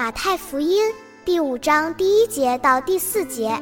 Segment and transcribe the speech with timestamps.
[0.00, 0.90] 马太福音
[1.26, 3.52] 第五章第一节到第四节，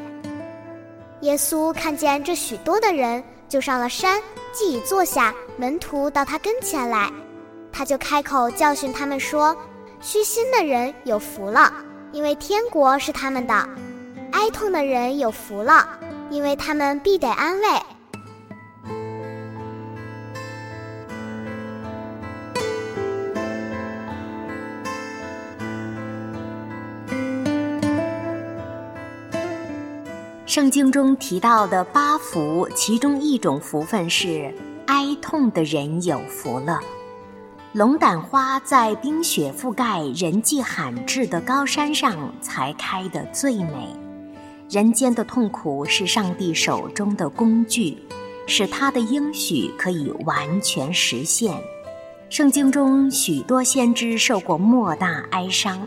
[1.22, 4.22] 耶稣看见这许多的人，就上了山，
[4.53, 7.11] 既已坐下，门徒到他跟前来，
[7.72, 9.53] 他就开口教训他们说
[10.00, 11.75] ：“虚心的人有福了，
[12.12, 13.69] 因为天国是他们的；
[14.31, 15.89] 哀痛的人有福了，
[16.31, 17.66] 因为他们必得安慰。”
[30.58, 34.52] 圣经中提到的八福，其中一种福分是
[34.88, 36.80] 哀痛的人有福了。
[37.74, 43.88] 龙胆花在冰雪覆盖、人迹罕至的高山上才开得最美。
[44.68, 47.97] 人间的痛苦是上帝手中的工具，
[48.48, 51.56] 使他的应许可以完全实现。
[52.30, 55.86] 圣经中许多先知受过莫大哀伤，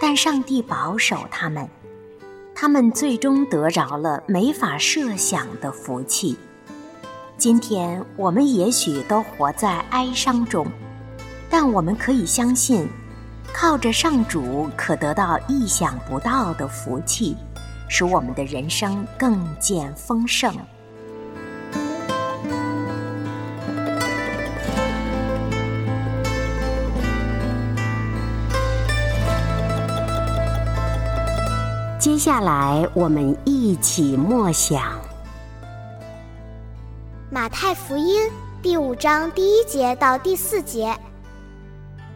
[0.00, 1.68] 但上帝保守他们。
[2.58, 6.38] 他们最终得着了没法设想的福气。
[7.36, 10.66] 今天我们也许都活在哀伤中，
[11.50, 12.88] 但我们可以相信，
[13.52, 17.36] 靠着上主可得到意想不到的福气，
[17.90, 20.56] 使我们的人生更见丰盛。
[32.06, 34.80] 接下来，我们一起默想
[37.28, 38.22] 《马太福音》
[38.62, 40.96] 第五章第一节到第四节。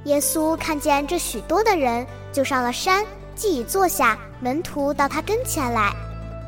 [0.04, 5.92] 耶稣看见这许多的人，就上了山，既已坐下，门徒到他跟前来，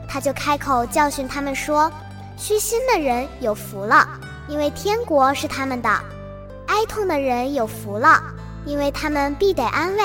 [0.09, 1.91] 他就开口教训他们说
[2.39, 4.09] ：“虚心的人有福了，
[4.47, 5.91] 因为天国是他们的；
[6.69, 8.23] 哀痛的人有福了，
[8.65, 10.05] 因为他们必得安慰。”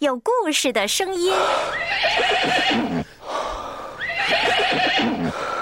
[0.00, 1.32] 有故事的声音。